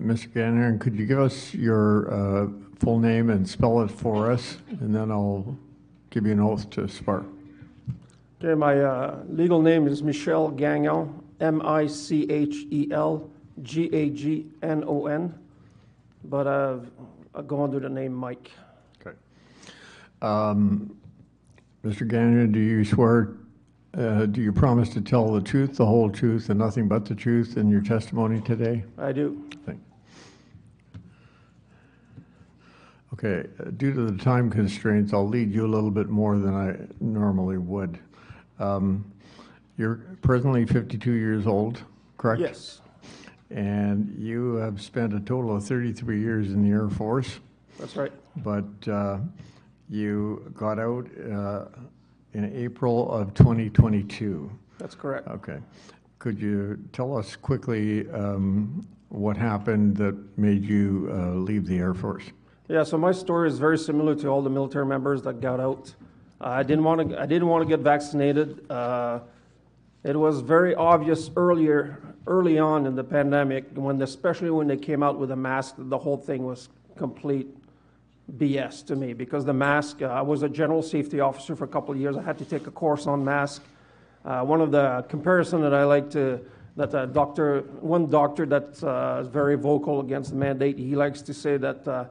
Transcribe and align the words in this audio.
Mr. 0.00 0.32
Gagnon, 0.32 0.78
could 0.78 0.96
you 0.96 1.06
give 1.06 1.18
us 1.18 1.54
your 1.54 2.12
uh, 2.12 2.48
full 2.78 2.98
name 2.98 3.30
and 3.30 3.48
spell 3.48 3.80
it 3.82 3.90
for 3.90 4.30
us? 4.30 4.58
And 4.80 4.94
then 4.94 5.10
I'll 5.10 5.56
give 6.10 6.26
you 6.26 6.32
an 6.32 6.40
oath 6.40 6.68
to 6.70 6.88
swear. 6.88 7.24
Okay, 8.42 8.54
my 8.54 8.80
uh, 8.80 9.22
legal 9.28 9.62
name 9.62 9.86
is 9.86 10.02
Michel 10.02 10.50
Gagnon, 10.50 11.22
M 11.40 11.62
I 11.64 11.86
C 11.86 12.26
H 12.30 12.66
E 12.70 12.88
L 12.92 13.30
G 13.62 13.88
A 13.92 14.10
G 14.10 14.46
N 14.62 14.84
O 14.86 15.06
N, 15.06 15.34
but 16.24 16.46
uh, 16.46 16.78
I 17.34 17.42
go 17.42 17.64
under 17.64 17.80
the 17.80 17.88
name 17.88 18.12
Mike. 18.12 18.50
Okay. 19.00 19.16
Um, 20.20 20.96
Mr. 21.84 22.06
Gagnon, 22.06 22.52
do 22.52 22.58
you 22.58 22.84
swear, 22.84 23.36
uh, 23.96 24.26
do 24.26 24.40
you 24.42 24.52
promise 24.52 24.88
to 24.90 25.00
tell 25.00 25.32
the 25.32 25.40
truth, 25.40 25.76
the 25.76 25.86
whole 25.86 26.10
truth, 26.10 26.50
and 26.50 26.58
nothing 26.58 26.88
but 26.88 27.04
the 27.04 27.14
truth 27.14 27.56
in 27.56 27.70
your 27.70 27.80
testimony 27.80 28.40
today? 28.40 28.84
I 28.98 29.12
do. 29.12 29.42
Thank 29.64 29.80
Okay, 33.12 33.48
uh, 33.60 33.70
due 33.76 33.94
to 33.94 34.10
the 34.10 34.22
time 34.22 34.50
constraints, 34.50 35.14
I'll 35.14 35.26
lead 35.28 35.50
you 35.50 35.64
a 35.64 35.68
little 35.68 35.90
bit 35.90 36.08
more 36.10 36.36
than 36.38 36.54
I 36.54 36.76
normally 37.00 37.56
would. 37.56 37.98
Um, 38.58 39.10
You're 39.78 39.96
presently 40.20 40.66
52 40.66 41.12
years 41.12 41.46
old, 41.46 41.82
correct? 42.18 42.40
Yes, 42.42 42.80
And 43.50 44.14
you 44.18 44.56
have 44.56 44.82
spent 44.82 45.14
a 45.14 45.20
total 45.20 45.56
of 45.56 45.64
33 45.64 46.20
years 46.20 46.52
in 46.52 46.62
the 46.62 46.70
Air 46.70 46.88
Force, 46.90 47.38
that's 47.78 47.96
right. 47.96 48.12
but 48.38 48.66
uh, 48.88 49.18
you 49.88 50.52
got 50.54 50.78
out 50.78 51.06
uh, 51.32 51.64
in 52.36 52.54
April 52.54 53.10
of 53.10 53.32
2022. 53.32 54.50
That's 54.78 54.94
correct. 54.94 55.26
Okay. 55.28 55.58
Could 56.18 56.38
you 56.38 56.78
tell 56.92 57.16
us 57.16 57.34
quickly 57.34 58.08
um, 58.10 58.86
what 59.08 59.38
happened 59.38 59.96
that 59.96 60.14
made 60.38 60.62
you 60.62 61.08
uh, 61.12 61.30
leave 61.30 61.66
the 61.66 61.78
Air 61.78 61.94
Force? 61.94 62.24
Yeah, 62.68 62.82
so 62.82 62.98
my 62.98 63.12
story 63.12 63.48
is 63.48 63.58
very 63.58 63.78
similar 63.78 64.14
to 64.16 64.28
all 64.28 64.42
the 64.42 64.50
military 64.50 64.84
members 64.84 65.22
that 65.22 65.40
got 65.40 65.60
out. 65.60 65.94
Uh, 66.40 66.48
I 66.48 66.62
didn't 66.62 66.84
want 66.84 67.08
to. 67.08 67.20
I 67.20 67.24
didn't 67.24 67.48
want 67.48 67.62
to 67.62 67.68
get 67.68 67.80
vaccinated. 67.80 68.70
Uh, 68.70 69.20
it 70.04 70.16
was 70.16 70.40
very 70.40 70.74
obvious 70.74 71.30
earlier, 71.36 72.02
early 72.26 72.58
on 72.58 72.86
in 72.86 72.94
the 72.94 73.04
pandemic, 73.04 73.64
when 73.74 74.02
especially 74.02 74.50
when 74.50 74.66
they 74.66 74.76
came 74.76 75.02
out 75.02 75.18
with 75.18 75.30
a 75.30 75.36
mask, 75.36 75.76
the 75.78 75.96
whole 75.96 76.18
thing 76.18 76.44
was 76.44 76.68
complete 76.96 77.48
BS 78.34 78.84
to 78.86 78.96
me 78.96 79.12
because 79.12 79.44
the 79.44 79.52
mask. 79.52 80.02
Uh, 80.02 80.06
I 80.06 80.22
was 80.22 80.42
a 80.42 80.48
general 80.48 80.82
safety 80.82 81.20
officer 81.20 81.54
for 81.54 81.64
a 81.64 81.68
couple 81.68 81.94
of 81.94 82.00
years. 82.00 82.16
I 82.16 82.22
had 82.22 82.38
to 82.38 82.44
take 82.44 82.66
a 82.66 82.70
course 82.70 83.06
on 83.06 83.24
mask. 83.24 83.62
Uh, 84.24 84.42
one 84.42 84.60
of 84.60 84.72
the 84.72 85.04
comparison 85.08 85.60
that 85.62 85.72
I 85.72 85.84
like 85.84 86.10
to 86.10 86.40
that 86.76 86.92
a 86.94 87.06
doctor, 87.06 87.62
one 87.80 88.10
doctor 88.10 88.44
that 88.46 88.82
uh, 88.84 89.20
is 89.22 89.28
very 89.28 89.56
vocal 89.56 90.00
against 90.00 90.30
the 90.30 90.36
mandate, 90.36 90.78
he 90.78 90.94
likes 90.94 91.22
to 91.22 91.32
say 91.32 91.56
that 91.56 91.88
uh, 91.88 92.04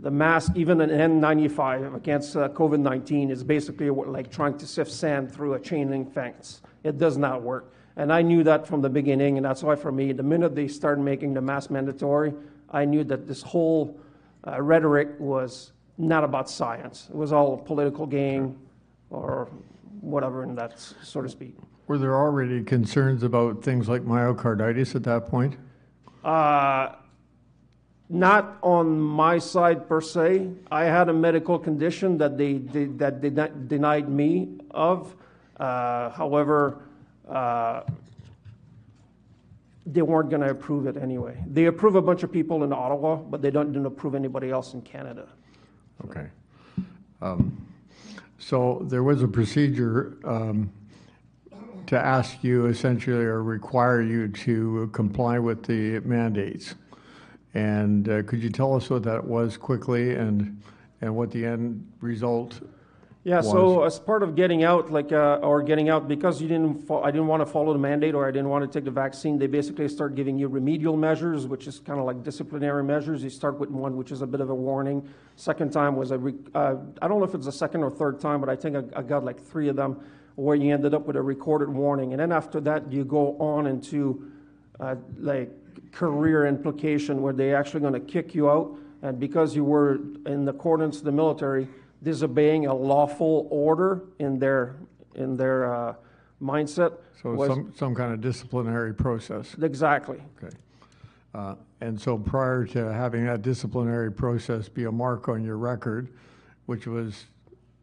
the 0.00 0.10
mask, 0.10 0.52
even 0.56 0.80
an 0.80 0.90
N95 0.90 1.94
against 1.94 2.36
uh, 2.36 2.48
COVID 2.48 2.80
19, 2.80 3.30
is 3.30 3.44
basically 3.44 3.90
like 3.90 4.30
trying 4.30 4.58
to 4.58 4.66
sift 4.66 4.90
sand 4.90 5.32
through 5.32 5.54
a 5.54 5.60
chain 5.60 5.90
link 5.90 6.12
fence. 6.12 6.62
It 6.82 6.98
does 6.98 7.16
not 7.16 7.42
work. 7.42 7.72
And 7.96 8.12
I 8.12 8.22
knew 8.22 8.42
that 8.42 8.66
from 8.66 8.80
the 8.80 8.88
beginning, 8.88 9.36
and 9.36 9.44
that's 9.44 9.62
why 9.62 9.76
for 9.76 9.92
me, 9.92 10.12
the 10.12 10.22
minute 10.22 10.54
they 10.54 10.66
started 10.66 11.02
making 11.02 11.34
the 11.34 11.42
mask 11.42 11.70
mandatory, 11.70 12.32
I 12.70 12.84
knew 12.84 13.04
that 13.04 13.28
this 13.28 13.42
whole 13.42 14.00
uh, 14.46 14.60
rhetoric 14.60 15.08
was 15.18 15.72
not 15.98 16.24
about 16.24 16.50
science. 16.50 17.08
It 17.10 17.16
was 17.16 17.32
all 17.32 17.54
a 17.54 17.56
political 17.56 18.06
game 18.06 18.58
or 19.10 19.48
whatever, 20.00 20.42
and 20.42 20.56
that's 20.56 20.94
so 21.02 21.22
to 21.22 21.28
speak. 21.28 21.56
Were 21.86 21.98
there 21.98 22.16
already 22.16 22.62
concerns 22.62 23.22
about 23.22 23.62
things 23.62 23.88
like 23.88 24.02
myocarditis 24.02 24.94
at 24.94 25.04
that 25.04 25.26
point? 25.26 25.56
Uh, 26.24 26.92
not 28.08 28.58
on 28.62 29.00
my 29.00 29.38
side 29.38 29.88
per 29.88 30.00
se. 30.00 30.48
I 30.70 30.84
had 30.84 31.08
a 31.08 31.12
medical 31.12 31.58
condition 31.58 32.18
that 32.18 32.36
they, 32.36 32.54
they 32.54 32.84
that 32.84 33.20
they 33.22 33.30
denied 33.30 34.08
me 34.08 34.58
of. 34.70 35.14
Uh, 35.58 36.10
however, 36.10 36.82
uh, 37.28 37.82
they 39.86 40.02
weren't 40.02 40.30
going 40.30 40.42
to 40.42 40.50
approve 40.50 40.86
it 40.86 40.96
anyway. 40.96 41.42
They 41.46 41.66
approve 41.66 41.96
a 41.96 42.02
bunch 42.02 42.22
of 42.22 42.30
people 42.30 42.62
in 42.64 42.72
Ottawa, 42.72 43.16
but 43.16 43.42
they 43.42 43.50
don't, 43.50 43.72
didn't 43.72 43.86
approve 43.86 44.14
anybody 44.14 44.50
else 44.50 44.74
in 44.74 44.82
Canada. 44.82 45.28
Okay. 46.04 46.26
Um, 47.20 47.66
So 48.38 48.84
there 48.88 49.04
was 49.04 49.22
a 49.22 49.28
procedure 49.28 50.16
um, 50.24 50.72
to 51.86 51.96
ask 51.96 52.42
you 52.42 52.66
essentially 52.66 53.24
or 53.24 53.42
require 53.42 54.02
you 54.02 54.28
to 54.28 54.88
comply 54.92 55.38
with 55.38 55.62
the 55.64 56.00
mandates. 56.00 56.74
And 57.54 58.08
uh, 58.08 58.22
could 58.24 58.42
you 58.42 58.50
tell 58.50 58.74
us 58.74 58.90
what 58.90 59.04
that 59.04 59.22
was 59.22 59.56
quickly 59.56 60.14
and, 60.14 60.60
and 61.00 61.14
what 61.14 61.30
the 61.30 61.46
end 61.46 61.86
result? 62.00 62.60
Yeah, 63.24 63.40
so 63.40 63.84
as 63.84 64.00
part 64.00 64.24
of 64.24 64.34
getting 64.34 64.64
out, 64.64 64.90
like, 64.90 65.12
uh, 65.12 65.38
or 65.42 65.62
getting 65.62 65.88
out, 65.88 66.08
because 66.08 66.42
you 66.42 66.48
didn't, 66.48 66.88
fo- 66.88 67.02
I 67.02 67.12
didn't 67.12 67.28
want 67.28 67.40
to 67.40 67.46
follow 67.46 67.72
the 67.72 67.78
mandate 67.78 68.16
or 68.16 68.26
I 68.26 68.32
didn't 68.32 68.48
want 68.48 68.64
to 68.64 68.78
take 68.78 68.84
the 68.84 68.90
vaccine, 68.90 69.38
they 69.38 69.46
basically 69.46 69.88
start 69.88 70.16
giving 70.16 70.36
you 70.36 70.48
remedial 70.48 70.96
measures, 70.96 71.46
which 71.46 71.68
is 71.68 71.78
kind 71.78 72.00
of 72.00 72.04
like 72.04 72.24
disciplinary 72.24 72.82
measures. 72.82 73.22
You 73.22 73.30
start 73.30 73.60
with 73.60 73.70
one, 73.70 73.96
which 73.96 74.10
is 74.10 74.22
a 74.22 74.26
bit 74.26 74.40
of 74.40 74.50
a 74.50 74.54
warning. 74.54 75.08
Second 75.36 75.72
time 75.72 75.94
was 75.94 76.10
a, 76.10 76.18
re- 76.18 76.34
uh, 76.56 76.74
I 77.00 77.06
don't 77.06 77.20
know 77.20 77.24
if 77.24 77.32
it's 77.36 77.46
the 77.46 77.52
second 77.52 77.84
or 77.84 77.90
third 77.90 78.18
time, 78.20 78.40
but 78.40 78.48
I 78.48 78.56
think 78.56 78.74
I, 78.74 78.98
I 78.98 79.02
got 79.02 79.24
like 79.24 79.40
three 79.40 79.68
of 79.68 79.76
them 79.76 80.00
where 80.34 80.56
you 80.56 80.74
ended 80.74 80.92
up 80.92 81.06
with 81.06 81.14
a 81.14 81.22
recorded 81.22 81.68
warning. 81.68 82.12
And 82.12 82.18
then 82.18 82.32
after 82.32 82.58
that, 82.62 82.90
you 82.90 83.04
go 83.04 83.38
on 83.38 83.68
into 83.68 84.32
uh, 84.80 84.96
like 85.18 85.48
career 85.92 86.46
implication 86.46 87.22
where 87.22 87.32
they're 87.32 87.56
actually 87.56 87.82
going 87.82 87.92
to 87.92 88.00
kick 88.00 88.34
you 88.34 88.50
out. 88.50 88.76
And 89.02 89.20
because 89.20 89.54
you 89.54 89.62
were 89.62 90.00
in 90.26 90.48
accordance 90.48 90.98
to 90.98 91.04
the 91.04 91.12
military, 91.12 91.68
disobeying 92.02 92.66
a 92.66 92.74
lawful 92.74 93.46
order 93.50 94.02
in 94.18 94.38
their 94.38 94.74
in 95.14 95.36
their 95.36 95.72
uh, 95.72 95.94
mindset. 96.42 96.94
So 97.22 97.32
was- 97.34 97.48
some, 97.48 97.72
some 97.76 97.94
kind 97.94 98.12
of 98.12 98.20
disciplinary 98.20 98.94
process. 98.94 99.54
exactly. 99.60 100.20
Okay. 100.42 100.54
Uh, 101.34 101.54
And 101.80 102.00
so 102.00 102.16
prior 102.18 102.64
to 102.66 102.92
having 102.92 103.24
that 103.26 103.42
disciplinary 103.42 104.10
process 104.10 104.68
be 104.68 104.84
a 104.84 104.92
mark 104.92 105.28
on 105.28 105.42
your 105.44 105.56
record, 105.58 106.08
which 106.66 106.86
was 106.86 107.26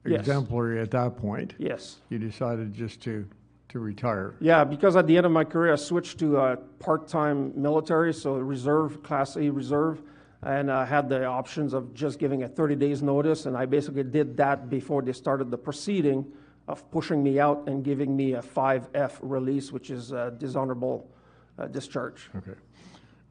Yes. 0.05 0.21
exemplary 0.21 0.79
at 0.79 0.89
that 0.91 1.17
point, 1.17 1.53
Yes. 1.59 1.99
you 2.09 2.17
decided 2.17 2.73
just 2.73 3.01
to, 3.03 3.25
to 3.67 3.79
retire. 3.79 4.33
Yeah, 4.39 4.63
because 4.63 4.95
at 4.95 5.05
the 5.07 5.17
end 5.17 5.25
of 5.25 5.31
my 5.31 5.43
career, 5.43 5.73
I 5.73 5.75
switched 5.75 6.17
to 6.19 6.37
uh, 6.37 6.55
part-time 6.79 7.51
military, 7.55 8.13
so 8.13 8.37
reserve, 8.37 9.03
Class 9.03 9.35
A 9.35 9.49
reserve, 9.51 10.01
and 10.41 10.71
I 10.71 10.85
had 10.85 11.09
the 11.09 11.25
options 11.25 11.73
of 11.73 11.93
just 11.93 12.19
giving 12.19 12.43
a 12.43 12.47
30 12.47 12.75
days 12.75 13.01
notice, 13.01 13.45
and 13.45 13.57
I 13.57 13.65
basically 13.65 14.03
did 14.03 14.37
that 14.37 14.69
before 14.69 15.01
they 15.01 15.13
started 15.13 15.51
the 15.51 15.57
proceeding 15.57 16.25
of 16.67 16.89
pushing 16.91 17.21
me 17.23 17.39
out 17.39 17.67
and 17.67 17.83
giving 17.83 18.15
me 18.15 18.33
a 18.33 18.41
5F 18.41 19.17
release, 19.21 19.71
which 19.71 19.89
is 19.89 20.13
uh, 20.13 20.29
dishonorable 20.37 21.09
uh, 21.57 21.67
discharge. 21.67 22.29
Okay. 22.35 22.57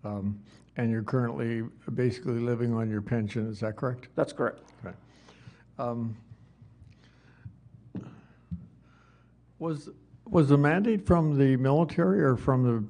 Um, 0.05 0.41
And 0.77 0.91
you're 0.93 1.03
currently 1.03 1.63
basically 1.95 2.39
living 2.39 2.73
on 2.73 2.89
your 2.89 3.03
pension, 3.03 3.49
is 3.49 3.61
that 3.61 3.77
correct? 3.77 4.09
That's 4.15 4.33
correct. 4.33 4.61
Okay. 4.85 4.95
Um, 5.79 6.17
Was, 9.59 9.89
was 10.25 10.49
the 10.49 10.57
mandate 10.59 11.05
from 11.05 11.37
the 11.37 11.57
military 11.57 12.23
or 12.23 12.37
from 12.37 12.63
the 12.63 12.85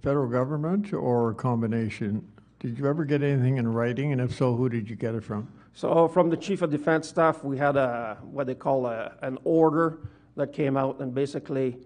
federal 0.00 0.28
government 0.28 0.92
or 0.92 1.30
a 1.30 1.34
combination? 1.34 2.24
Did 2.60 2.76
you 2.76 2.88
ever 2.88 3.04
get 3.04 3.22
anything 3.22 3.58
in 3.58 3.68
writing, 3.72 4.10
and 4.10 4.20
if 4.20 4.34
so, 4.34 4.56
who 4.56 4.68
did 4.68 4.90
you 4.90 4.96
get 4.96 5.14
it 5.14 5.22
from? 5.22 5.46
So 5.74 6.08
from 6.08 6.28
the 6.28 6.36
chief 6.36 6.60
of 6.60 6.70
defense 6.70 7.08
staff, 7.08 7.44
we 7.44 7.56
had 7.56 7.76
a 7.76 8.18
what 8.22 8.48
they 8.48 8.56
call 8.56 8.86
a, 8.86 9.12
an 9.22 9.38
order 9.44 10.00
that 10.34 10.52
came 10.52 10.76
out, 10.76 10.98
and 10.98 11.14
basically 11.14 11.76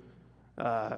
uh, 0.57 0.97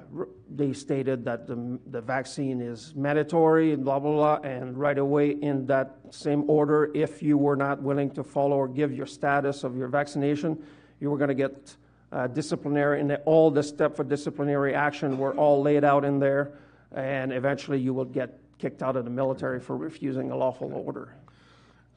they 0.49 0.71
stated 0.71 1.25
that 1.25 1.45
the, 1.45 1.77
the 1.91 1.99
vaccine 1.99 2.61
is 2.61 2.93
mandatory 2.95 3.73
and 3.73 3.83
blah 3.83 3.99
blah 3.99 4.39
blah. 4.39 4.49
And 4.49 4.77
right 4.77 4.97
away 4.97 5.31
in 5.31 5.65
that 5.65 5.97
same 6.09 6.49
order, 6.49 6.89
if 6.93 7.21
you 7.21 7.37
were 7.37 7.57
not 7.57 7.81
willing 7.81 8.11
to 8.11 8.23
follow 8.23 8.55
or 8.55 8.69
give 8.69 8.93
your 8.93 9.05
status 9.05 9.65
of 9.65 9.75
your 9.75 9.89
vaccination, 9.89 10.63
you 11.01 11.09
were 11.09 11.17
going 11.17 11.27
to 11.27 11.35
get 11.35 11.75
uh, 12.13 12.27
disciplinary, 12.27 13.01
and 13.01 13.17
all 13.25 13.51
the 13.51 13.63
steps 13.63 13.97
for 13.97 14.05
disciplinary 14.05 14.73
action 14.73 15.17
were 15.17 15.33
all 15.33 15.61
laid 15.61 15.83
out 15.83 16.05
in 16.05 16.17
there, 16.17 16.53
and 16.93 17.33
eventually 17.33 17.77
you 17.77 17.93
will 17.93 18.05
get 18.05 18.39
kicked 18.57 18.81
out 18.81 18.95
of 18.95 19.05
the 19.05 19.11
military 19.11 19.59
for 19.59 19.77
refusing 19.77 20.31
a 20.31 20.35
lawful 20.35 20.73
order. 20.73 21.15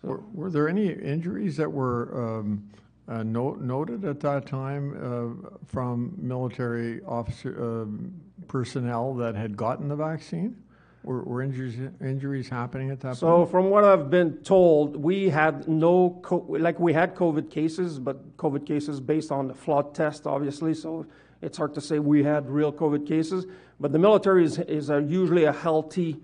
Were, 0.02 0.20
were 0.32 0.50
there 0.50 0.68
any 0.68 0.92
injuries 0.92 1.56
that 1.56 1.70
were 1.70 2.38
um, 2.38 2.68
uh, 3.08 3.22
no, 3.22 3.54
noted 3.54 4.04
at 4.04 4.20
that 4.20 4.46
time 4.46 4.92
uh, 4.92 5.50
from 5.66 6.14
military 6.18 7.02
officer 7.04 7.82
um 7.82 8.12
personnel 8.46 9.14
that 9.14 9.34
had 9.34 9.56
gotten 9.56 9.88
the 9.88 9.96
vaccine? 9.96 10.56
Were, 11.04 11.22
were 11.22 11.42
injuries 11.42 11.78
injuries 12.00 12.48
happening 12.48 12.90
at 12.90 13.00
that 13.00 13.16
So 13.16 13.26
point? 13.26 13.48
So, 13.48 13.50
from 13.50 13.70
what 13.70 13.84
I've 13.84 14.10
been 14.10 14.38
told, 14.38 14.96
we 14.96 15.28
had 15.28 15.68
no, 15.68 16.18
co- 16.22 16.46
like, 16.48 16.78
we 16.78 16.92
had 16.92 17.14
COVID 17.14 17.50
cases, 17.50 17.98
but 17.98 18.36
COVID 18.36 18.66
cases 18.66 19.00
based 19.00 19.30
on 19.32 19.48
the 19.48 19.54
flood 19.54 19.94
test, 19.94 20.26
obviously, 20.26 20.74
so 20.74 21.06
it's 21.40 21.56
hard 21.56 21.74
to 21.74 21.80
say 21.80 21.98
we 21.98 22.24
had 22.24 22.50
real 22.50 22.72
COVID 22.72 23.06
cases. 23.06 23.46
But 23.80 23.92
the 23.92 23.98
military 23.98 24.44
is, 24.44 24.58
is 24.58 24.90
a- 24.90 25.02
usually 25.02 25.44
a 25.44 25.52
healthy 25.52 26.20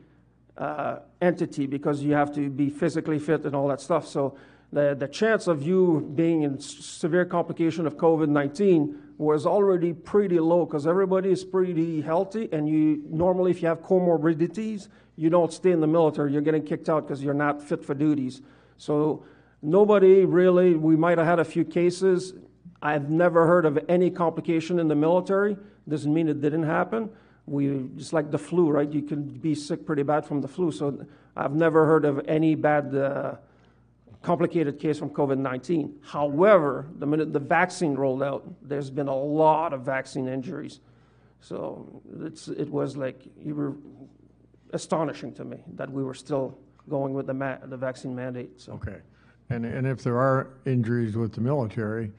uh, 0.57 0.99
entity 1.21 1.67
because 1.67 2.03
you 2.03 2.13
have 2.13 2.35
to 2.35 2.49
be 2.49 2.71
physically 2.71 3.19
fit 3.19 3.45
and 3.45 3.55
all 3.55 3.69
that 3.69 3.81
stuff. 3.81 4.07
So 4.07 4.37
the, 4.73 4.95
the 4.99 5.09
chance 5.09 5.47
of 5.47 5.63
you 5.63 6.13
being 6.15 6.43
in 6.43 6.59
severe 6.59 7.25
complication 7.25 7.87
of 7.87 7.97
COVID 7.97 8.29
19 8.29 8.99
was 9.19 9.47
already 9.47 9.93
pretty 9.93 10.41
low 10.41 10.67
because 10.67 10.87
everybody 10.87 11.31
is 11.31 11.45
pretty 11.45 12.01
healthy. 12.01 12.49
And 12.53 12.69
you 12.69 13.03
normally, 13.09 13.53
if 13.53 13.63
you 13.63 13.69
have 13.69 13.81
comorbidities, 13.83 14.89
you 15.17 15.31
don't 15.31 15.53
stay 15.53 15.71
in 15.71 15.81
the 15.81 15.87
military. 15.87 16.33
You're 16.33 16.43
getting 16.43 16.65
kicked 16.65 16.89
out 16.89 17.07
because 17.07 17.23
you're 17.23 17.35
not 17.35 17.63
fit 17.63 17.85
for 17.85 17.95
duties. 17.95 18.43
So 18.77 19.25
nobody 19.63 20.25
really, 20.25 20.75
we 20.75 20.97
might 20.97 21.19
have 21.19 21.27
had 21.27 21.39
a 21.39 21.45
few 21.45 21.65
cases. 21.65 22.35
I've 22.83 23.09
never 23.09 23.47
heard 23.47 23.67
of 23.67 23.79
any 23.89 24.11
complication 24.11 24.81
in 24.81 24.89
the 24.89 24.97
military. 24.97 25.57
Doesn't 25.89 26.13
mean 26.13 26.29
it 26.29 26.41
didn't 26.41 26.65
happen. 26.65 27.11
We 27.47 27.89
just 27.97 28.13
like 28.13 28.31
the 28.31 28.39
flu, 28.39 28.71
right? 28.71 28.91
You 28.91 29.03
can 29.03 29.25
be 29.25 29.55
sick 29.55 29.85
pretty 29.85 30.03
bad 30.03 30.25
from 30.25 30.41
the 30.41 30.49
flu. 30.49 30.73
So 30.73 31.07
I've 31.37 31.55
never 31.55 31.85
heard 31.85 32.05
of 32.05 32.21
any 32.27 32.55
bad, 32.55 32.95
uh, 32.95 33.37
complicated 34.23 34.81
case 34.81 34.99
from 34.99 35.11
COVID 35.11 35.39
19. 35.39 36.01
However, 36.03 36.87
the 36.99 37.07
minute 37.07 37.33
the 37.33 37.39
vaccine 37.39 37.95
rolled 37.95 38.23
out, 38.23 38.45
there's 38.63 38.91
been 38.91 39.09
a 39.09 39.17
lot 39.17 39.73
of 39.73 39.83
vaccine 39.83 40.27
injuries. 40.27 40.81
So 41.41 42.03
it 42.57 42.71
was 42.71 42.97
like 42.97 43.21
you 43.39 43.55
were 43.55 43.75
astonishing 44.73 45.33
to 45.35 45.45
me 45.45 45.59
that 45.75 45.91
we 45.91 46.03
were 46.03 46.15
still 46.15 46.59
going 46.89 47.13
with 47.13 47.27
the, 47.27 47.35
ma- 47.35 47.59
the 47.65 47.77
vaccine 47.77 48.15
mandate. 48.15 48.61
So. 48.61 48.73
Okay. 48.73 48.97
And, 49.51 49.67
and 49.67 49.87
if 49.87 50.03
there 50.03 50.19
are 50.19 50.49
injuries 50.65 51.17
with 51.17 51.35
the 51.35 51.43
military, 51.43 52.13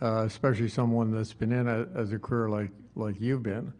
uh, 0.00 0.24
especially 0.26 0.68
someone 0.68 1.12
that's 1.12 1.32
been 1.32 1.52
in 1.52 1.68
it 1.68 1.88
as 1.94 2.12
a 2.12 2.18
career 2.18 2.48
like, 2.48 2.70
like 2.96 3.20
you've 3.20 3.44
been, 3.44 3.72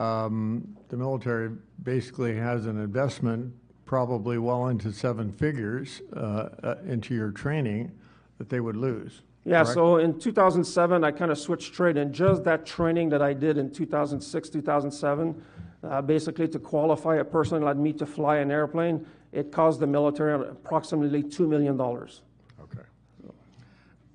um, 0.00 0.76
the 0.88 0.96
military 0.96 1.50
basically 1.82 2.34
has 2.36 2.66
an 2.66 2.80
investment, 2.80 3.52
probably 3.84 4.38
well 4.38 4.68
into 4.68 4.92
seven 4.92 5.30
figures, 5.30 6.00
uh, 6.16 6.48
uh, 6.62 6.74
into 6.86 7.14
your 7.14 7.30
training 7.30 7.92
that 8.38 8.48
they 8.48 8.60
would 8.60 8.76
lose. 8.76 9.22
Yeah, 9.44 9.62
correct? 9.62 9.74
so 9.74 9.96
in 9.98 10.18
2007, 10.18 11.04
I 11.04 11.10
kind 11.10 11.30
of 11.30 11.38
switched 11.38 11.74
trade, 11.74 11.96
and 11.96 12.12
just 12.12 12.44
that 12.44 12.64
training 12.64 13.10
that 13.10 13.20
I 13.20 13.32
did 13.34 13.58
in 13.58 13.70
2006, 13.70 14.48
2007, 14.48 15.42
uh, 15.82 16.02
basically 16.02 16.48
to 16.48 16.58
qualify 16.58 17.16
a 17.16 17.24
person 17.24 17.62
like 17.62 17.76
me 17.76 17.92
to 17.94 18.06
fly 18.06 18.38
an 18.38 18.50
airplane, 18.50 19.06
it 19.32 19.52
cost 19.52 19.80
the 19.80 19.86
military 19.86 20.34
approximately 20.48 21.22
$2 21.22 21.48
million. 21.48 21.80
Okay. 21.80 22.86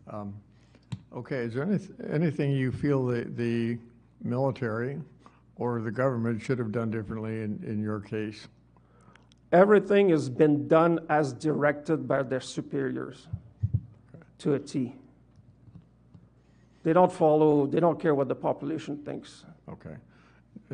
Um, 0.07 0.33
Okay, 1.15 1.37
is 1.37 1.53
there 1.53 1.63
any, 1.63 1.79
anything 2.11 2.51
you 2.51 2.73
feel 2.73 3.05
the, 3.05 3.23
the 3.23 3.77
military 4.21 4.99
or 5.57 5.81
the 5.81 5.91
government 5.91 6.41
should 6.41 6.59
have 6.59 6.71
done 6.71 6.91
differently 6.91 7.41
in, 7.41 7.63
in 7.65 7.81
your 7.81 7.99
case? 7.99 8.47
Everything 9.51 10.09
has 10.09 10.27
been 10.29 10.67
done 10.67 10.99
as 11.09 11.31
directed 11.31 12.07
by 12.07 12.23
their 12.23 12.41
superiors 12.41 13.27
to 14.39 14.53
a 14.55 14.59
T. 14.59 14.95
They 16.83 16.93
don't 16.93 17.11
follow, 17.11 17.65
they 17.65 17.79
don't 17.79 17.99
care 17.99 18.13
what 18.13 18.27
the 18.27 18.35
population 18.35 18.97
thinks. 18.97 19.45
Okay. 19.69 19.95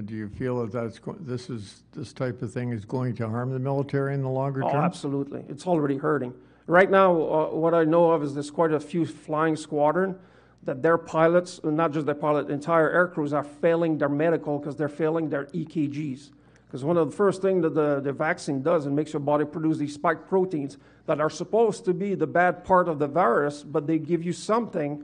Do 0.06 0.16
you 0.16 0.30
feel 0.30 0.62
that 0.62 0.72
that's, 0.72 1.00
go- 1.00 1.18
this 1.20 1.50
is, 1.50 1.84
this 1.92 2.12
type 2.14 2.42
of 2.42 2.52
thing 2.52 2.72
is 2.72 2.86
going 2.86 3.14
to 3.16 3.28
harm 3.30 3.52
the 3.52 3.60
military 3.60 4.14
in 4.14 4.22
the 4.22 4.30
longer 4.30 4.64
Oh, 4.64 4.72
term? 4.72 4.84
absolutely. 4.84 5.44
It's 5.48 5.68
already 5.68 5.98
hurting. 5.98 6.34
Right 6.66 6.90
now, 6.90 7.12
uh, 7.14 7.48
what 7.50 7.74
I 7.74 7.84
know 7.84 8.12
of 8.12 8.24
is 8.24 8.34
there's 8.34 8.52
quite 8.52 8.72
a 8.72 8.80
few 8.80 9.06
flying 9.06 9.56
squadron 9.56 10.18
that 10.64 10.82
their 10.82 10.98
pilots, 10.98 11.60
not 11.64 11.92
just 11.92 12.06
their 12.06 12.16
pilot, 12.16 12.50
entire 12.50 12.90
air 12.90 13.08
crews 13.08 13.34
are 13.34 13.44
failing 13.44 13.98
their 13.98 14.10
medical 14.10 14.60
because 14.60 14.76
they're 14.76 14.90
failing 14.90 15.30
their 15.30 15.46
EKGs. 15.46 16.30
Because 16.66 16.86
one 16.86 16.98
of 16.98 17.10
the 17.10 17.16
first 17.16 17.42
things 17.42 17.64
that 17.64 17.74
the, 17.74 18.00
the 18.00 18.14
vaccine 18.14 18.62
does, 18.62 18.86
it 18.86 18.92
makes 18.92 19.12
your 19.12 19.20
body 19.20 19.44
produce 19.44 19.78
these 19.78 19.94
spike 19.94 20.28
proteins 20.28 20.78
that 21.06 21.20
are 21.20 21.30
supposed 21.30 21.84
to 21.86 21.94
be 21.94 22.16
the 22.16 22.28
bad 22.28 22.64
part 22.64 22.88
of 22.88 23.00
the 23.00 23.08
virus, 23.08 23.64
but 23.64 23.88
they 23.88 23.98
give 23.98 24.24
you 24.24 24.32
something 24.32 25.04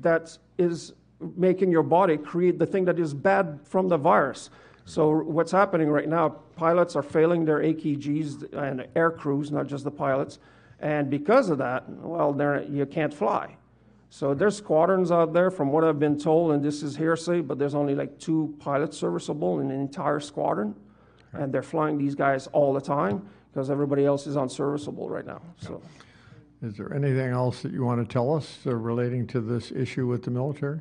that 0.00 0.36
is 0.58 0.92
making 1.36 1.70
your 1.70 1.82
body 1.82 2.16
create 2.16 2.58
the 2.58 2.66
thing 2.66 2.84
that 2.84 2.98
is 2.98 3.14
bad 3.14 3.58
from 3.64 3.88
the 3.88 3.96
virus. 3.96 4.50
So 4.84 5.22
what's 5.22 5.50
happening 5.50 5.88
right 5.88 6.08
now, 6.08 6.28
pilots 6.56 6.94
are 6.94 7.02
failing 7.02 7.44
their 7.44 7.60
AKGs 7.60 8.52
and 8.52 8.86
air 8.94 9.10
crews, 9.10 9.50
not 9.50 9.66
just 9.66 9.84
the 9.84 9.90
pilots. 9.90 10.38
And 10.78 11.08
because 11.08 11.48
of 11.48 11.58
that, 11.58 11.88
well, 11.88 12.36
you 12.68 12.84
can't 12.84 13.12
fly. 13.12 13.56
So 14.14 14.32
there's 14.32 14.56
squadrons 14.56 15.10
out 15.10 15.32
there, 15.32 15.50
from 15.50 15.72
what 15.72 15.82
I've 15.82 15.98
been 15.98 16.16
told, 16.16 16.52
and 16.52 16.62
this 16.62 16.84
is 16.84 16.96
hearsay, 16.96 17.40
but 17.40 17.58
there's 17.58 17.74
only 17.74 17.96
like 17.96 18.16
two 18.20 18.54
pilots 18.60 18.96
serviceable 18.96 19.58
in 19.58 19.72
an 19.72 19.80
entire 19.80 20.20
squadron. 20.20 20.76
And 21.32 21.52
they're 21.52 21.64
flying 21.64 21.98
these 21.98 22.14
guys 22.14 22.46
all 22.52 22.72
the 22.72 22.80
time 22.80 23.28
because 23.52 23.70
everybody 23.70 24.06
else 24.06 24.28
is 24.28 24.36
unserviceable 24.36 25.08
right 25.08 25.26
now. 25.26 25.42
So. 25.58 25.82
Is 26.62 26.76
there 26.76 26.94
anything 26.94 27.32
else 27.32 27.62
that 27.62 27.72
you 27.72 27.82
want 27.82 28.08
to 28.08 28.12
tell 28.12 28.32
us 28.32 28.60
uh, 28.66 28.76
relating 28.76 29.26
to 29.26 29.40
this 29.40 29.72
issue 29.72 30.06
with 30.06 30.22
the 30.22 30.30
military? 30.30 30.78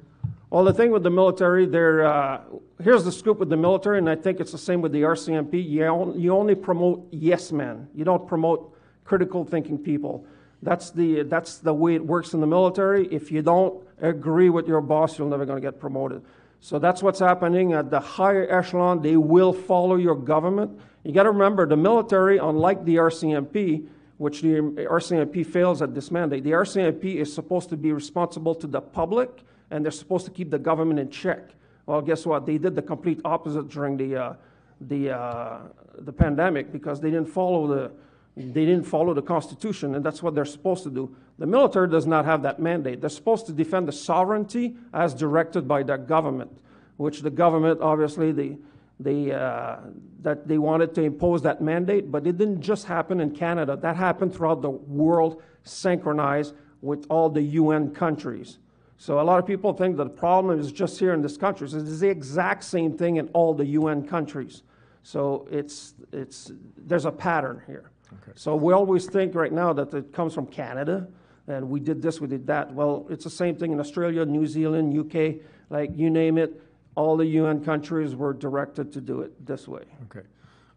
Well, 0.52 0.64
the 0.64 0.72
thing 0.72 0.92
with 0.92 1.02
the 1.02 1.10
military, 1.10 1.66
they're, 1.66 2.06
uh, 2.06 2.42
here's 2.84 3.04
the 3.04 3.12
scoop 3.12 3.40
with 3.40 3.50
the 3.50 3.58
military, 3.58 3.98
and 3.98 4.08
I 4.08 4.16
think 4.16 4.42
it's 4.42 4.52
the 4.52 4.60
same 4.60 4.80
with 4.80 4.92
the 4.92 5.02
RCMP. 5.02 5.68
You, 5.68 5.86
on, 5.86 6.20
you 6.20 6.36
only 6.36 6.54
promote 6.54 7.08
yes 7.10 7.52
men. 7.52 7.88
You 7.96 8.06
don't 8.06 8.28
promote 8.28 8.78
critical 9.06 9.44
thinking 9.44 9.80
people. 9.80 10.24
That's 10.64 10.92
the, 10.92 11.24
that's 11.24 11.58
the 11.58 11.74
way 11.74 11.96
it 11.96 12.06
works 12.06 12.34
in 12.34 12.42
the 12.42 12.48
military. 12.48 13.08
If 13.08 13.32
you 13.32 13.42
don't 13.42 13.86
agree 14.02 14.50
with 14.50 14.68
your 14.68 14.82
boss, 14.82 15.18
you're 15.18 15.30
never 15.30 15.46
going 15.46 15.62
to 15.62 15.66
get 15.66 15.80
promoted. 15.80 16.24
So 16.60 16.80
that's 16.80 17.04
what's 17.04 17.20
happening 17.20 17.74
at 17.74 17.90
the 17.90 18.00
higher 18.00 18.48
echelon. 18.50 19.02
They 19.02 19.18
will 19.18 19.52
follow 19.52 19.96
your 19.96 20.16
government. 20.16 20.80
You 21.04 21.12
got 21.12 21.24
to 21.24 21.32
remember, 21.32 21.68
the 21.68 21.76
military, 21.76 22.38
unlike 22.38 22.86
the 22.86 22.96
RCMP, 22.96 23.86
which 24.18 24.42
the 24.42 24.50
RCMP 24.50 25.46
fails 25.46 25.82
at 25.82 25.94
this 25.94 26.10
mandate, 26.10 26.46
the 26.46 26.52
RCMP 26.52 27.16
is 27.16 27.34
supposed 27.34 27.70
to 27.70 27.78
be 27.78 27.92
responsible 27.92 28.56
to 28.56 28.68
the 28.68 28.80
public 28.80 29.44
and 29.72 29.84
they're 29.84 29.92
supposed 29.92 30.24
to 30.26 30.32
keep 30.32 30.52
the 30.52 30.60
government 30.60 31.00
in 31.00 31.10
check. 31.10 31.50
Well, 31.86 32.02
guess 32.02 32.26
what? 32.26 32.46
They 32.46 32.58
did 32.58 32.76
the 32.76 32.82
complete 32.82 33.20
opposite 33.26 33.68
during 33.68 33.98
the, 33.98 34.16
uh, 34.16 34.34
the, 34.80 35.18
uh, 35.18 35.60
the 35.98 36.14
pandemic 36.14 36.72
because 36.72 37.02
they 37.02 37.10
didn't 37.10 37.30
follow 37.30 37.68
the, 37.68 37.92
they 38.36 38.66
didn't 38.66 38.84
follow 38.84 39.14
the 39.14 39.22
Constitution, 39.22 39.94
and 39.96 40.04
that's 40.04 40.24
what 40.24 40.34
they're 40.34 40.46
supposed 40.46 40.84
to 40.84 40.90
do. 40.90 41.16
The 41.38 41.46
military 41.46 41.88
does 41.88 42.08
not 42.08 42.26
have 42.26 42.42
that 42.44 42.60
mandate. 42.60 43.00
They're 43.00 43.10
supposed 43.10 43.46
to 43.48 43.52
defend 43.52 43.88
the 43.88 43.92
sovereignty 43.92 44.76
as 44.94 45.14
directed 45.14 45.68
by 45.68 45.84
the 45.84 45.98
government, 45.98 46.52
which 46.98 47.22
the 47.22 47.30
government, 47.30 47.82
obviously, 47.82 48.32
the, 48.32 48.58
they, 49.00 49.32
uh, 49.32 49.78
that 50.22 50.48
they 50.48 50.58
wanted 50.58 50.96
to 50.96 51.04
impose 51.04 51.44
that 51.44 51.62
mandate, 51.62 52.12
but 52.12 52.26
it 52.26 52.38
didn't 52.38 52.62
just 52.62 52.86
happen 52.86 53.20
in 53.20 53.32
Canada. 53.36 53.78
That 53.78 53.96
happened 53.96 54.34
throughout 54.34 54.62
the 54.62 54.72
world, 54.72 55.44
synchronized 55.64 56.56
with 56.82 57.06
all 57.10 57.30
the 57.30 57.42
UN 57.42 57.94
countries. 57.94 58.58
So 58.98 59.20
a 59.20 59.24
lot 59.24 59.38
of 59.38 59.46
people 59.46 59.74
think 59.74 59.98
that 59.98 60.04
the 60.06 60.10
problem 60.10 60.60
is 60.60 60.72
just 60.72 60.98
here 60.98 61.14
in 61.14 61.22
this 61.22 61.38
country. 61.38 61.68
So 61.68 61.78
it's 61.78 62.00
the 62.00 62.10
exact 62.10 62.64
same 62.64 62.98
thing 62.98 63.18
in 63.18 63.28
all 63.30 63.54
the 63.54 63.66
UN 63.66 64.08
countries. 64.08 64.64
So 65.04 65.48
it's, 65.52 65.94
it's, 66.12 66.52
there's 66.78 67.06
a 67.06 67.12
pattern 67.12 67.62
here. 67.68 67.92
So 68.36 68.56
we 68.56 68.74
always 68.74 69.06
think 69.06 69.36
right 69.36 69.52
now 69.52 69.74
that 69.74 69.94
it 69.94 70.14
comes 70.14 70.34
from 70.34 70.48
Canada, 70.48 71.08
and 71.48 71.70
we 71.70 71.80
did 71.80 72.02
this, 72.02 72.22
we 72.22 72.28
did 72.28 72.48
that. 72.48 72.74
Well, 72.74 73.06
it's 73.10 73.24
the 73.24 73.30
same 73.30 73.56
thing 73.56 73.72
in 73.72 73.80
Australia, 73.80 74.26
New 74.26 74.48
Zealand, 74.48 74.98
UK, 74.98 75.42
like 75.70 75.92
you 75.96 76.10
name 76.10 76.38
it. 76.38 76.62
All 76.96 77.18
the 77.18 77.26
UN 77.26 77.64
countries 77.64 78.16
were 78.16 78.34
directed 78.34 78.92
to 78.94 79.02
do 79.02 79.22
it 79.22 79.46
this 79.46 79.68
way. 79.68 79.84
Okay. 80.06 80.26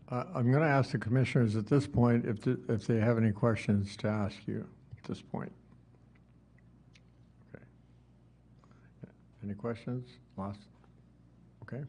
Uh, 0.09 0.25
I'm 0.35 0.51
going 0.51 0.63
to 0.63 0.69
ask 0.69 0.93
the 0.93 0.99
commissioners 0.99 1.57
at 1.57 1.67
this 1.67 1.87
point 1.87 2.25
if, 2.25 2.47
if 2.69 2.87
they 2.87 2.99
have 2.99 3.19
any 3.19 3.33
questions 3.33 3.97
to 3.99 4.09
ask 4.09 4.37
you 4.47 4.67
at 4.97 5.05
this 5.05 5.21
point. 5.21 5.53
Okay. 7.55 7.65
Any 9.45 9.55
questions? 9.55 10.09
Last? 10.37 10.61
Okay. 11.63 11.83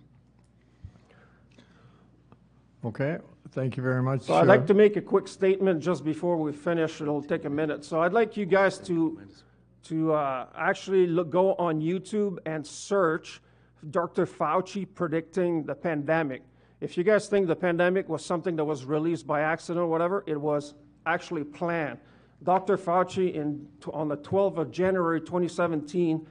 Okay, 2.88 3.18
thank 3.52 3.76
you 3.76 3.84
very 3.84 4.02
much. 4.02 4.22
So 4.22 4.36
I'd 4.36 4.48
like 4.48 4.66
to 4.68 4.74
make 4.74 4.96
a 4.96 5.02
quick 5.02 5.28
statement 5.28 5.84
just 5.84 6.06
before 6.06 6.38
we 6.38 6.54
finish. 6.54 7.02
It'll 7.02 7.22
take 7.22 7.44
a 7.44 7.50
minute. 7.50 7.84
So 7.84 8.02
I'd 8.02 8.14
like 8.14 8.38
you 8.38 8.46
guys 8.46 8.78
to, 8.88 9.20
to 9.84 10.14
uh, 10.14 10.46
actually 10.58 11.06
look, 11.06 11.30
go 11.30 11.54
on 11.56 11.82
YouTube 11.82 12.38
and 12.46 12.66
search 12.66 13.42
Dr. 13.92 14.26
Fauci 14.26 14.88
predicting 14.96 15.64
the 15.64 15.76
pandemic. 15.76 16.44
If 16.80 16.98
you 16.98 17.04
guys 17.04 17.28
think 17.28 17.48
the 17.48 17.58
pandemic 17.58 18.08
was 18.08 18.24
something 18.24 18.56
that 18.56 18.64
was 18.64 18.86
released 18.86 19.28
by 19.28 19.42
accident 19.42 19.84
or 19.84 19.88
whatever, 19.88 20.24
it 20.26 20.40
was 20.40 20.74
actually 21.06 21.44
planned. 21.44 21.98
Dr. 22.44 22.78
Fauci 22.78 23.34
in, 23.34 23.68
on 23.92 24.08
the 24.08 24.18
12th 24.18 24.60
of 24.60 24.72
January 24.72 25.20
2017 25.20 26.26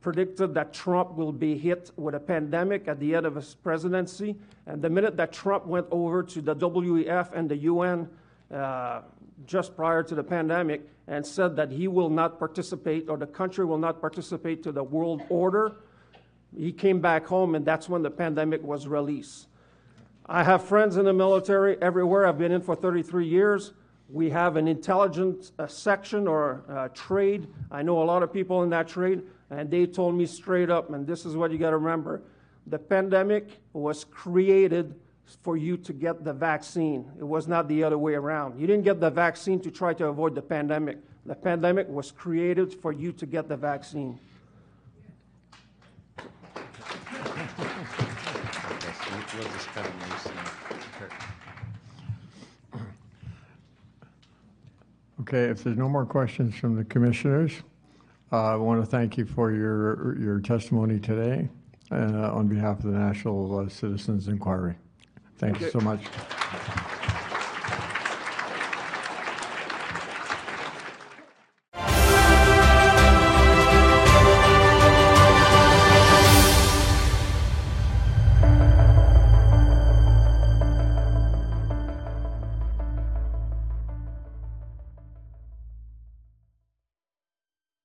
predicted 0.00 0.54
that 0.54 0.72
Trump 0.72 1.14
will 1.14 1.32
be 1.32 1.58
hit 1.58 1.90
with 1.96 2.14
a 2.14 2.20
pandemic 2.20 2.88
at 2.88 2.98
the 2.98 3.14
end 3.14 3.26
of 3.26 3.34
his 3.34 3.54
presidency. 3.54 4.36
And 4.66 4.80
the 4.80 4.90
minute 4.90 5.16
that 5.18 5.32
Trump 5.32 5.66
went 5.66 5.86
over 5.90 6.22
to 6.22 6.40
the 6.40 6.56
WEF 6.56 7.32
and 7.32 7.48
the 7.48 7.56
UN 7.56 8.08
uh, 8.52 9.02
just 9.46 9.76
prior 9.76 10.02
to 10.02 10.14
the 10.14 10.24
pandemic 10.24 10.88
and 11.06 11.26
said 11.26 11.56
that 11.56 11.70
he 11.70 11.88
will 11.88 12.10
not 12.10 12.38
participate 12.38 13.08
or 13.08 13.16
the 13.16 13.26
country 13.26 13.64
will 13.64 13.78
not 13.78 14.00
participate 14.00 14.62
to 14.62 14.72
the 14.72 14.82
world 14.82 15.22
order, 15.28 15.76
he 16.56 16.72
came 16.72 17.00
back 17.00 17.26
home 17.26 17.54
and 17.54 17.64
that's 17.64 17.88
when 17.88 18.02
the 18.02 18.10
pandemic 18.10 18.62
was 18.62 18.86
released. 18.86 19.46
I 20.26 20.44
have 20.44 20.64
friends 20.64 20.96
in 20.96 21.04
the 21.04 21.12
military 21.12 21.80
everywhere. 21.82 22.26
I've 22.26 22.38
been 22.38 22.52
in 22.52 22.60
for 22.60 22.76
33 22.76 23.26
years. 23.26 23.72
We 24.08 24.30
have 24.30 24.56
an 24.56 24.68
intelligence 24.68 25.52
uh, 25.58 25.66
section 25.66 26.26
or 26.26 26.62
uh, 26.68 26.88
trade. 26.88 27.48
I 27.70 27.82
know 27.82 28.02
a 28.02 28.04
lot 28.04 28.22
of 28.22 28.32
people 28.32 28.62
in 28.62 28.70
that 28.70 28.88
trade, 28.88 29.22
and 29.50 29.70
they 29.70 29.86
told 29.86 30.14
me 30.14 30.26
straight 30.26 30.70
up, 30.70 30.90
and 30.90 31.06
this 31.06 31.26
is 31.26 31.36
what 31.36 31.50
you 31.50 31.58
got 31.58 31.70
to 31.70 31.78
remember 31.78 32.22
the 32.66 32.78
pandemic 32.78 33.60
was 33.72 34.04
created 34.04 34.94
for 35.42 35.56
you 35.56 35.76
to 35.76 35.92
get 35.92 36.24
the 36.24 36.32
vaccine. 36.32 37.10
It 37.18 37.24
was 37.24 37.48
not 37.48 37.68
the 37.68 37.82
other 37.84 37.98
way 37.98 38.14
around. 38.14 38.60
You 38.60 38.66
didn't 38.66 38.84
get 38.84 39.00
the 39.00 39.10
vaccine 39.10 39.60
to 39.60 39.70
try 39.70 39.94
to 39.94 40.06
avoid 40.06 40.34
the 40.34 40.42
pandemic. 40.42 40.98
The 41.26 41.34
pandemic 41.34 41.88
was 41.88 42.10
created 42.10 42.74
for 42.74 42.92
you 42.92 43.12
to 43.12 43.26
get 43.26 43.48
the 43.48 43.56
vaccine. 43.56 44.18
Okay, 55.20 55.44
if 55.44 55.62
there's 55.62 55.76
no 55.76 55.88
more 55.88 56.04
questions 56.04 56.56
from 56.56 56.74
the 56.74 56.84
commissioners, 56.84 57.52
I 58.32 58.54
want 58.56 58.80
to 58.80 58.86
thank 58.86 59.18
you 59.18 59.26
for 59.26 59.50
your, 59.50 60.16
your 60.18 60.40
testimony 60.40 61.00
today 61.00 61.48
uh, 61.90 62.32
on 62.32 62.46
behalf 62.46 62.78
of 62.78 62.92
the 62.92 62.98
National 62.98 63.58
uh, 63.58 63.68
Citizens 63.68 64.28
Inquiry. 64.28 64.76
Thank 65.38 65.60
you 65.60 65.70
so 65.70 65.80
much. 65.80 66.00